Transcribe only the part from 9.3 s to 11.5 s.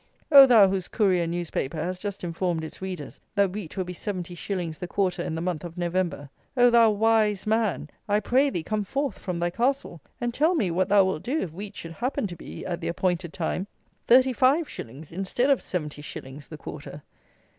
thy Castle, and tell me what thou wilt do